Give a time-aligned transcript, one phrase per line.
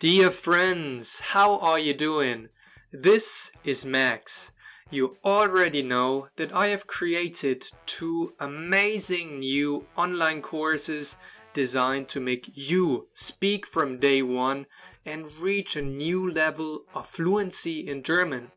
[0.00, 2.48] Dear friends, how are you doing?
[2.90, 4.50] This is Max.
[4.90, 11.16] You already know that I have created two amazing new online courses
[11.52, 14.64] designed to make you speak from day one
[15.04, 18.52] and reach a new level of fluency in German.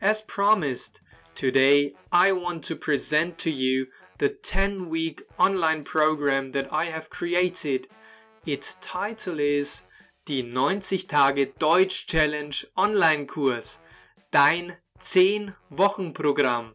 [0.00, 1.02] As promised,
[1.34, 3.88] today I want to present to you
[4.18, 7.88] the 10 week online program that I have created.
[8.44, 9.82] Its title is
[10.26, 13.78] Die 90 Tage Deutsch Challenge Online Kurs,
[14.30, 16.74] dein 10 Wochen Programm.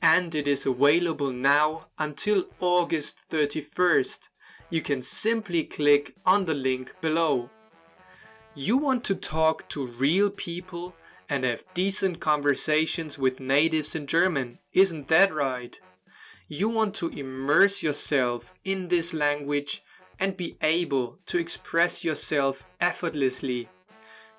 [0.00, 4.28] And it is available now until August 31st
[4.70, 7.50] you can simply click on the link below.
[8.54, 10.94] You want to talk to real people
[11.28, 15.78] and have decent conversations with natives in German, isn't that right?
[16.50, 19.82] You want to immerse yourself in this language
[20.18, 23.68] and be able to express yourself effortlessly.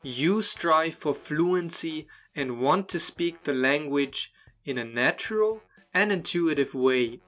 [0.02, 4.32] You strive for fluency and want to speak the language
[4.66, 5.62] in a natural
[5.94, 7.20] and intuitive way.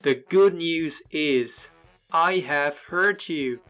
[0.00, 1.68] The good news is
[2.10, 3.60] I have heard you.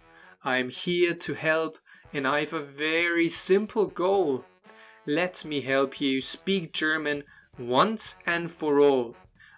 [0.44, 1.78] I am here to help
[2.12, 4.44] and I have a very simple goal.
[5.04, 7.24] Let me help you speak German
[7.58, 9.16] once and for all.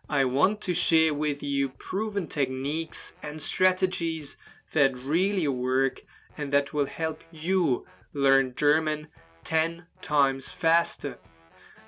[0.08, 4.36] I want to share with you proven techniques and strategies
[4.72, 6.04] that really work
[6.38, 9.08] and that will help you learn German
[9.42, 11.18] 10 times faster.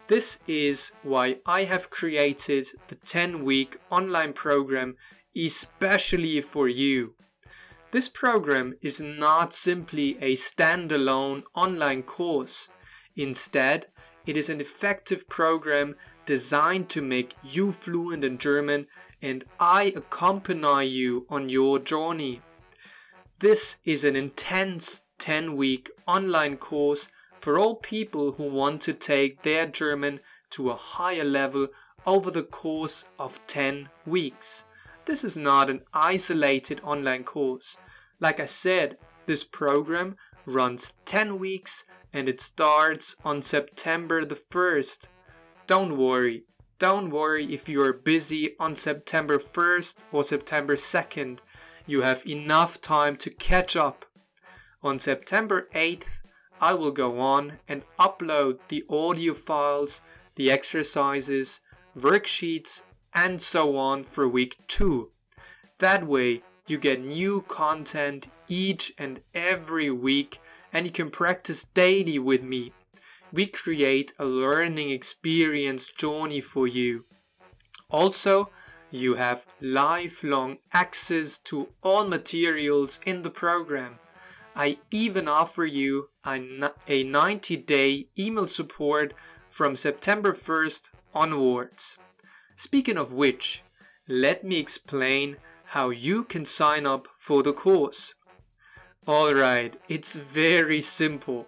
[0.09, 4.97] This is why I have created the 10 week online program
[5.37, 7.15] especially for you.
[7.93, 12.69] This program is not simply a standalone online course.
[13.17, 13.87] Instead,
[14.27, 15.95] it is an effective program
[16.29, 18.87] designed to make you fluent in German
[19.23, 22.43] and I accompany you on your journey.
[23.39, 27.09] This is an intense 10 week online course
[27.41, 31.69] for all people who want to take their German to a higher level
[32.05, 34.65] over the course of 10 weeks.
[35.07, 37.79] This is not an isolated online course.
[38.21, 45.09] Like I said, this program runs 10 weeks and it starts on September the 1st.
[45.69, 46.45] Don't worry.
[46.79, 51.41] Don't worry if you are busy on September 1st or September 2nd.
[51.87, 54.07] You have enough time to catch up.
[54.83, 56.07] On September 8th,
[56.59, 60.01] I will go on and upload the audio files,
[60.37, 61.61] the exercises,
[61.95, 65.11] worksheets, and so on for week 2.
[65.81, 70.41] That way, you get new content each and every week
[70.73, 72.73] and you can practice daily with me.
[73.33, 77.05] We create a learning experience journey for you.
[77.91, 78.51] Also,
[78.91, 83.99] you have lifelong access to all materials in the program.
[84.57, 89.15] I even offer you a 90 day email support
[89.49, 91.97] from September 1st onwards.
[92.57, 93.63] Speaking of which,
[94.09, 95.37] let me explain
[95.67, 98.15] how you can sign up for the course.
[99.07, 101.47] Alright, it's very simple.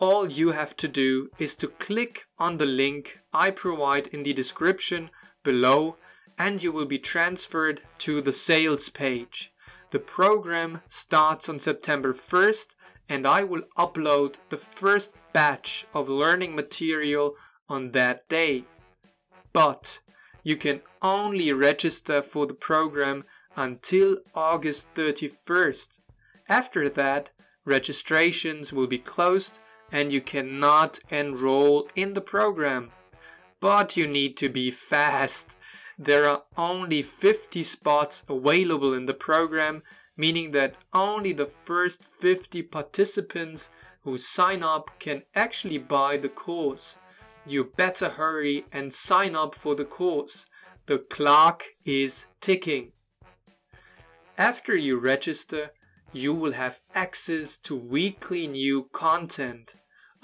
[0.00, 4.32] All you have to do is to click on the link I provide in the
[4.32, 5.10] description
[5.44, 5.96] below
[6.36, 9.52] and you will be transferred to the sales page.
[9.92, 12.74] The program starts on September 1st
[13.08, 17.36] and I will upload the first batch of learning material
[17.68, 18.64] on that day.
[19.52, 20.00] But
[20.42, 23.24] you can only register for the program
[23.56, 26.00] until August 31st.
[26.48, 27.30] After that,
[27.64, 29.60] registrations will be closed
[29.94, 32.90] and you cannot enroll in the program.
[33.60, 35.56] But you need to be fast.
[35.98, 39.82] There are only 50 spots available in the program,
[40.18, 43.70] meaning that only the first 50 participants
[44.02, 46.96] who sign up can actually buy the course
[47.46, 50.46] you better hurry and sign up for the course.
[50.86, 52.92] The clock is ticking.
[54.36, 55.70] After you register,
[56.12, 59.74] you will have access to weekly new content.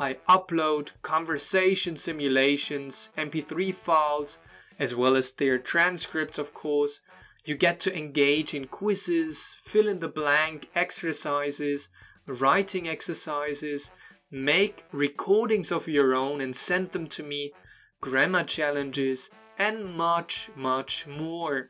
[0.01, 4.39] I upload conversation simulations, MP3 files,
[4.79, 7.01] as well as their transcripts, of course.
[7.45, 11.91] You get to engage in quizzes, fill in the blank exercises,
[12.27, 13.91] writing exercises,
[14.31, 17.53] make recordings of your own and send them to me,
[18.01, 21.69] grammar challenges, and much, much more.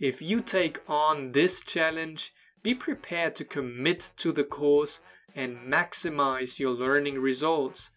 [0.00, 2.32] If you take on this challenge,
[2.64, 4.98] be prepared to commit to the course
[5.34, 7.90] and maximize your learning results.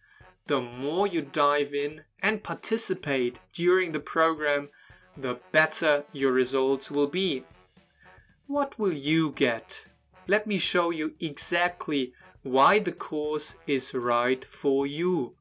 [0.46, 4.68] The more you dive in and participate during the program,
[5.16, 7.44] the better your results will be.
[8.46, 9.84] what will you get?
[10.28, 12.12] Let me show you exactly
[12.42, 15.34] why the course is right for you.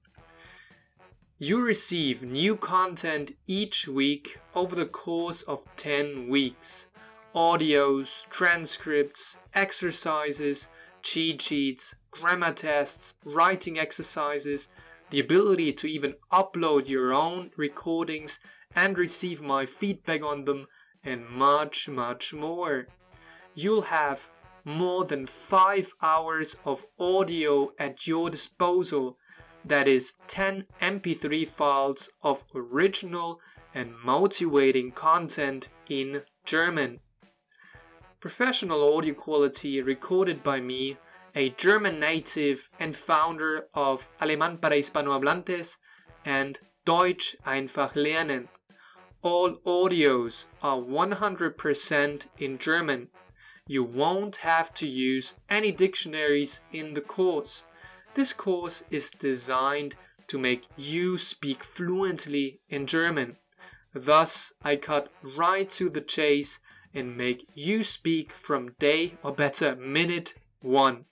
[1.37, 6.87] You receive new content each week over the course of 10 weeks.
[7.35, 10.69] Audios, transcripts, exercises,
[11.05, 14.69] cheat sheets, grammar tests, writing exercises,
[15.11, 18.39] the ability to even upload your own recordings
[18.75, 20.65] and receive my feedback on them,
[21.03, 22.87] and much, much more.
[23.53, 24.31] You'll have
[24.63, 29.17] more than 5 hours of audio at your disposal.
[29.63, 33.39] That is 10 MP3 files of original
[33.75, 36.99] and motivating content in German.
[38.25, 40.97] Professional audio quality recorded by me
[41.35, 45.77] a German native and founder of Alemán para Hispanohablantes
[46.25, 46.57] and
[46.87, 48.47] Deutsch einfach lernen.
[49.21, 53.09] All audios are 100% in German.
[53.67, 57.61] You won't have to use any dictionaries in the course.
[58.15, 59.93] This course is designed
[60.29, 63.37] to make you speak fluently in German.
[63.93, 66.57] Thus, I cut right to the chase
[66.95, 71.05] and make you speak from day or better minute 1.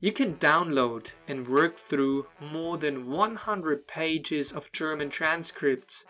[0.00, 6.04] You can download and work through more than 100 pages of German transcripts.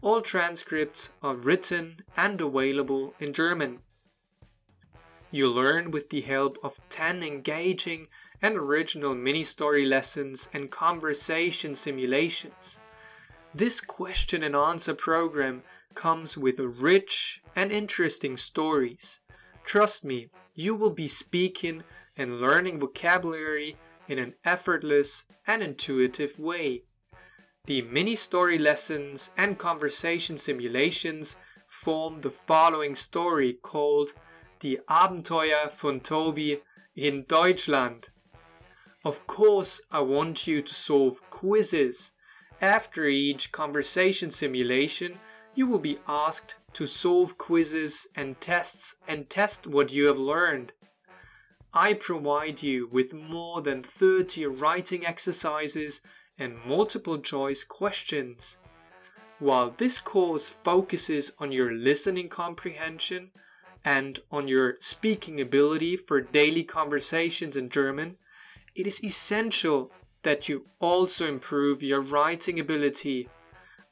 [0.00, 3.80] All transcripts are written and available in German.
[5.30, 8.08] You learn with the help of 10 engaging
[8.40, 12.78] and original mini story lessons and conversation simulations.
[13.56, 15.62] This question and answer program
[15.94, 19.20] comes with rich and interesting stories.
[19.64, 21.84] Trust me, you will be speaking
[22.16, 23.76] and learning vocabulary
[24.08, 26.82] in an effortless and intuitive way.
[27.66, 31.36] The mini story lessons and conversation simulations
[31.68, 34.14] form the following story called
[34.58, 36.60] Die Abenteuer von Tobi
[36.96, 38.08] in Deutschland.
[39.04, 42.10] Of course, I want you to solve quizzes.
[42.60, 45.18] After each conversation simulation,
[45.54, 50.72] you will be asked to solve quizzes and tests and test what you have learned.
[51.72, 56.00] I provide you with more than 30 writing exercises
[56.38, 58.56] and multiple choice questions.
[59.38, 63.30] While this course focuses on your listening comprehension
[63.84, 68.16] and on your speaking ability for daily conversations in German,
[68.74, 69.92] it is essential
[70.24, 73.28] that you also improve your writing ability.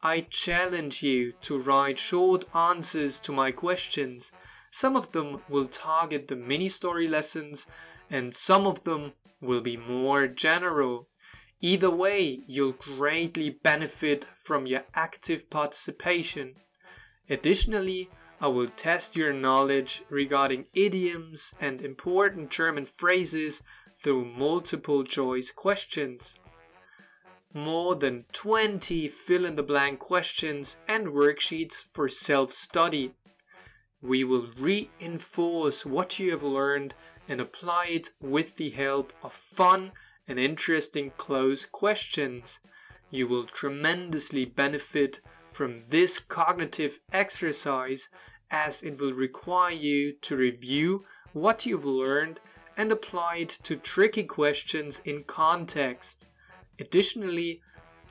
[0.02, 4.32] I challenge you to write short answers to my questions
[4.74, 7.66] some of them will target the mini story lessons,
[8.08, 11.10] and some of them will be more general.
[11.60, 16.54] Either way, you'll greatly benefit from your active participation.
[17.28, 18.08] Additionally,
[18.40, 23.62] I will test your knowledge regarding idioms and important German phrases
[24.02, 26.36] through multiple choice questions.
[27.54, 33.14] More than 20 fill in the blank questions and worksheets for self study
[34.02, 36.94] we will reinforce what you have learned
[37.28, 39.92] and apply it with the help of fun
[40.26, 42.58] and interesting cloze questions.
[43.10, 45.20] You will tremendously benefit
[45.52, 48.08] from this cognitive exercise
[48.50, 52.40] as it will require you to review what you've learned
[52.76, 56.26] and apply it to tricky questions in context.
[56.78, 57.60] Additionally,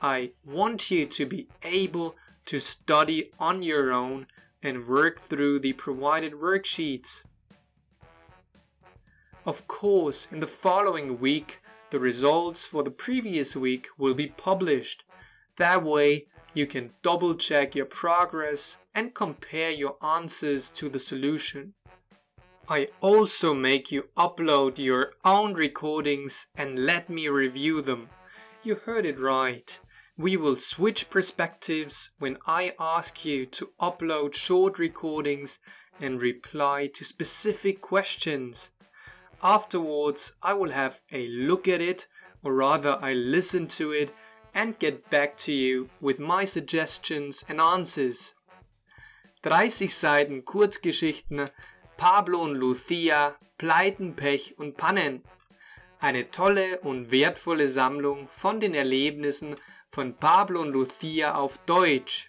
[0.00, 2.16] I want you to be able
[2.46, 4.26] to study on your own
[4.62, 7.22] and work through the provided worksheets.
[9.44, 15.04] Of course, in the following week, the results for the previous week will be published.
[15.56, 21.74] That way, you can double check your progress and compare your answers to the solution.
[22.68, 28.08] I also make you upload your own recordings and let me review them.
[28.62, 29.78] You heard it right.
[30.16, 35.58] We will switch perspectives when I ask you to upload short recordings
[36.00, 38.70] and reply to specific questions.
[39.42, 42.06] Afterwards, I will have a look at it,
[42.44, 44.14] or rather, I listen to it
[44.54, 48.34] and get back to you with my suggestions and answers.
[49.42, 51.50] 30 Seiten Kurzgeschichten
[51.96, 55.22] Pablo und Lucia, Pleiten, Pech und Pannen.
[56.00, 59.54] Eine tolle und wertvolle Sammlung von den Erlebnissen
[59.90, 62.28] von Pablo und Lucia auf Deutsch.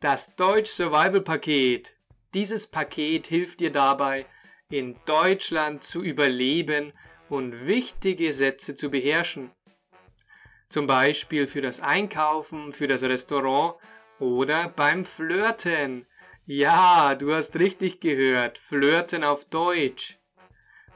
[0.00, 1.94] Das Deutsch Survival Paket.
[2.34, 4.26] Dieses Paket hilft dir dabei,
[4.68, 6.92] in Deutschland zu überleben
[7.28, 9.50] und wichtige Sätze zu beherrschen.
[10.68, 13.76] Zum Beispiel für das Einkaufen, für das Restaurant
[14.18, 16.06] oder beim Flirten.
[16.46, 18.58] Ja, du hast richtig gehört.
[18.58, 20.18] Flirten auf Deutsch.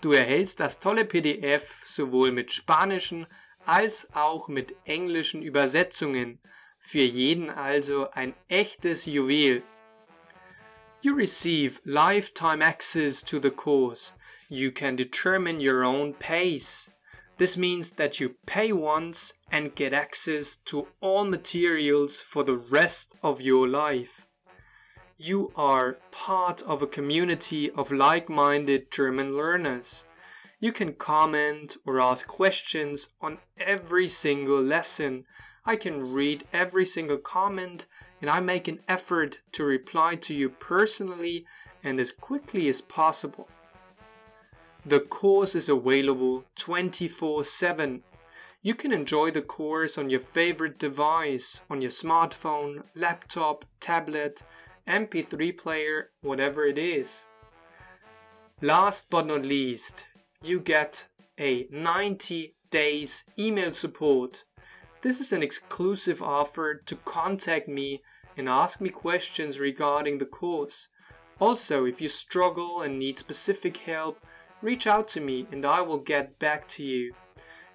[0.02, 3.26] Du erhältst das tolle PDF sowohl mit spanischen
[3.64, 6.38] als auch mit englischen Übersetzungen.
[6.78, 9.62] Für jeden also ein echtes Juwel.
[11.00, 14.12] You receive lifetime access to the course.
[14.50, 16.90] You can determine your own pace.
[17.38, 23.16] This means that you pay once and get access to all materials for the rest
[23.22, 24.27] of your life.
[25.20, 30.04] You are part of a community of like minded German learners.
[30.60, 35.24] You can comment or ask questions on every single lesson.
[35.66, 37.86] I can read every single comment
[38.20, 41.44] and I make an effort to reply to you personally
[41.82, 43.48] and as quickly as possible.
[44.86, 48.04] The course is available 24 7.
[48.62, 54.44] You can enjoy the course on your favorite device, on your smartphone, laptop, tablet,
[54.88, 57.24] MP3 player, whatever it is.
[58.62, 60.06] Last but not least,
[60.42, 61.06] you get
[61.38, 64.44] a 90 days email support.
[65.02, 68.02] This is an exclusive offer to contact me
[68.36, 70.88] and ask me questions regarding the course.
[71.40, 74.24] Also, if you struggle and need specific help,
[74.62, 77.14] reach out to me and I will get back to you.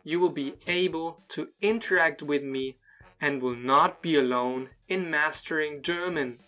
[0.04, 2.78] You will be able to interact with me
[3.22, 6.40] and will not be alone in mastering German.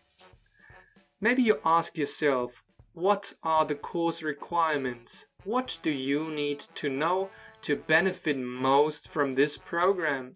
[1.26, 2.64] Maybe you ask yourself,
[2.94, 5.26] what are the course requirements?
[5.44, 7.32] What do you need to know
[7.64, 10.34] to benefit most from this program?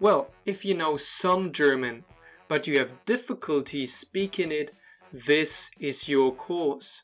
[0.00, 2.04] Well, if you know some German,
[2.48, 4.74] but you have difficulty speaking it,
[5.12, 7.02] this is your course.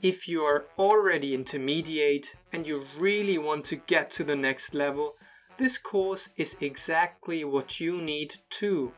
[0.00, 5.16] If you are already intermediate and you really want to get to the next level,
[5.58, 8.92] this course is exactly what you need too.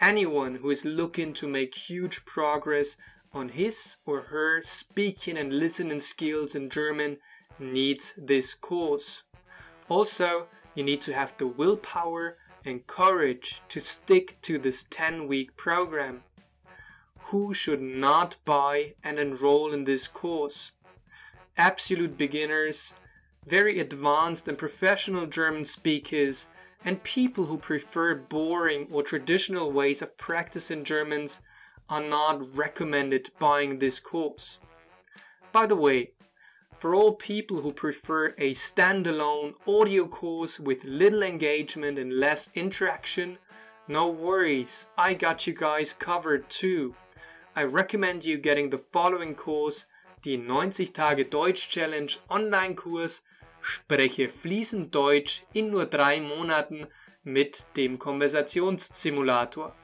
[0.00, 2.96] Anyone who is looking to make huge progress
[3.34, 7.18] on his or her speaking and listening skills in German
[7.58, 9.22] needs this course.
[9.90, 15.54] Also, you need to have the willpower and courage to stick to this 10 week
[15.58, 16.22] program.
[17.24, 20.72] Who should not buy and enroll in this course?
[21.58, 22.94] Absolute beginners,
[23.46, 26.46] very advanced and professional German speakers,
[26.84, 31.40] and people who prefer boring or traditional ways of practicing Germans
[31.88, 34.58] are not recommended buying this course.
[35.52, 36.12] By the way,
[36.78, 43.36] for all people who prefer a standalone audio course with little engagement and less interaction,
[43.86, 46.94] no worries, I got you guys covered too.
[47.54, 49.84] I recommend you getting the following course,
[50.22, 53.20] the 90 Tage Deutsch Challenge Online-Kurs
[53.60, 56.86] Spreche fließend Deutsch in nur drei Monaten
[57.22, 59.74] mit dem Konversationssimulator.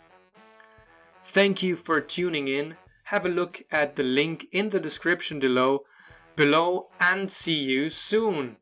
[1.33, 2.77] Thank you for tuning in.
[3.05, 5.85] Have a look at the link in the description below
[6.37, 8.57] below and see you soon.